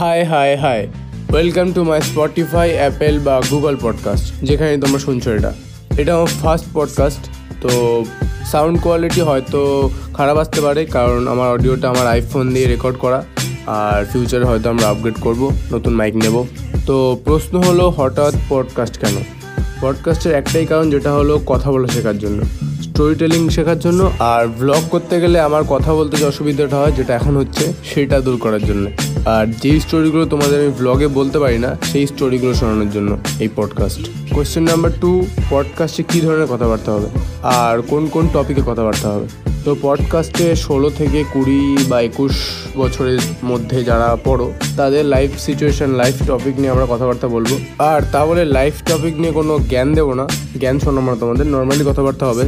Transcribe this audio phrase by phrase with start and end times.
[0.00, 0.86] Hi hi hi
[1.32, 5.52] welcome to my Spotify Apple বা Google podcast যেখানে তোমরা শুনছো এটা।
[5.96, 7.20] এটা আমার ফার্স্ট পডকাস্ট
[7.60, 8.04] তো
[8.52, 13.24] সাউন্ড কোয়ালিটি হয়তো খারাপ আসতে পারে, কারণ আমার অডিওটা আমার আইফোন দিয়ে রেকর্ড করা,
[13.66, 16.44] আর ফিউচারে হয়তো আমরা আপগ্রেড করব, নতুন মাইক নেব।
[16.86, 19.16] তো প্রশ্ন হলো, হঠাৎ পডকাস্ট কেন?
[19.80, 22.42] পডকাস্টের একটাই কারণ, যেটা হলো কথা বলা শেখার জন্য
[22.82, 27.14] স্টোরি টেলিং শেখার জন্য, আর ব্লগ করতে গেলে আমার কথা বলতে যে অসুবিধাটা হয়, যেটা
[27.14, 28.86] এখন হচ্ছে, সেটা দূর করার জন্য।
[29.34, 34.02] আর যেই স্টোরিগুলো তোমাদের আমি ব্লগে বলতে পারি না, সেই স্টোরিগুলো শোনানোর জন্য এই পডকাস্ট
[34.34, 37.08] কোয়েশ্চেন নাম্বার টু পডকাস্টে কী ধরনের কথাবার্তা হবে?
[37.42, 39.26] আর কোন কোন টপিকে কথাবার্তা হবে?
[39.64, 42.34] তো পডকাস্টে ষোলো থেকে কুড়ি বা একুশ
[42.76, 48.20] বছরের মধ্যে যারা পড়ো, তাদের লাইফ সিচুয়েশন লাইফ টপিক নিয়ে আমরা কথাবার্তা বলব। আর তা
[48.26, 50.26] বলে লাইফ টপিক নিয়ে কোনো জ্ঞান দেবো না।
[50.60, 52.44] জ্ঞান শোনাবো না তোমাদের নর্মালি কথাবার্তা হবে।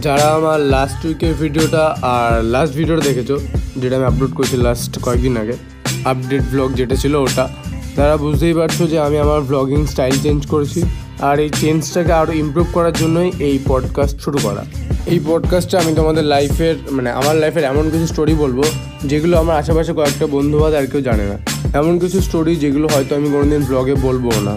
[0.00, 3.30] যারা আমার লাস্ট উইকের ভিডিওটা আর লাস্ট ভিডিওটা দেখেছ,
[3.76, 5.56] যেটা আমি আপলোড করেছি লাস্ট কয়েকদিন আগে
[6.04, 7.48] আপডেট ব্লগ যেটা ছিল ওটা।
[7.96, 10.82] তারা বুঝতেই পারছ যে আমি আমার ব্লগিং স্টাইল চেঞ্জ করেছি
[11.20, 14.64] আর এই চেঞ্জটাকে আরও ইমপ্রুভ করার জন্যই এই পডকাস্ট শুরু করা।
[15.06, 18.64] এই পডকাস্টে আমি তোমাদের লাইফের মানে আমার লাইফের এমন কিছু স্টোরি বলব
[19.04, 21.38] যেগুলো আমার আশেপাশে কয়েকটা বন্ধু বাদ আর কেউ জানে না।
[21.78, 24.56] এমন কিছু স্টোরি যেগুলো হয়তো আমি কোনোদিন ব্লগে বলব না।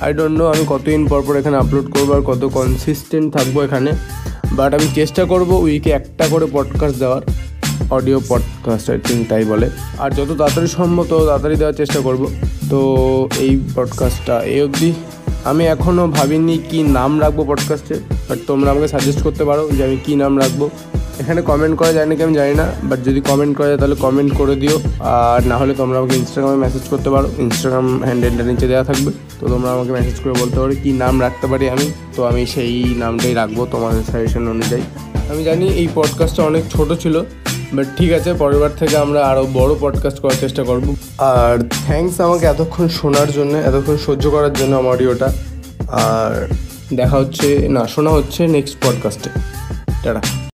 [0.00, 3.92] আই ডোন্ট নো আমি কতদিন পর পর এখানে আপলোড করব আর কত কনসিস্টেন্ট থাকব এখানে।
[4.52, 7.22] বাট আমি চেষ্টা করব উইকে একটা করে পডকাস্ট দেওয়ার।
[7.90, 12.30] অডিও পডকাস্ট আই থিঙ্ক তাই বলে। আর যত তাড়াতাড়ি সম্ভব তত তাড়াতাড়ি দেওয়ার চেষ্টা করব।
[12.70, 12.80] তো
[13.38, 14.92] এই পডকাস্টটা এই অবধি।
[15.44, 17.94] আমি এখনও ভাবিনি কি নাম রাখব পডকাস্টে
[18.28, 20.70] বাট তোমরা আমাকে সাজেস্ট করতে পারো যে আমি কী নাম রাখব।
[21.20, 24.34] এখানে কমেন্ট করা যায় নাকি আমি জানি না বাট যদি কমেন্ট করা যায় তাহলে কমেন্ট
[24.34, 28.84] করে দিও। আর না হলে তোমরা আমাকে ইনস্টাগ্রামে মেসেজ করতে পারো। ইনস্টাগ্রাম হ্যান্ডেলটা নিচে দেওয়া
[28.84, 32.46] থাকবে। তো তোমরা আমাকে মেসেজ করে বলতে পারো কী নাম রাখতে পারি আমি। তো আমি
[32.46, 34.82] সেই নামটাই রাখব তোমাদের সাজেশন অনুযায়ী।
[35.30, 37.22] আমি জানি এই পডকাস্টটা অনেক ছোট ছিল
[37.72, 42.46] বাট ঠিক আছে পরেরবার থেকে আমরা আরও বড় পডকাস্ট করার চেষ্টা করব। আর থ্যাংকস আমাকে
[42.46, 45.32] এতক্ষণ শোনার জন্য এতক্ষণ সহ্য করার জন্য আমার অডিওটা
[45.88, 46.54] আর
[46.94, 49.30] দেখা হচ্ছে না শোনা হচ্ছে নেক্সট পডকাস্টে
[50.04, 50.20] টাটা।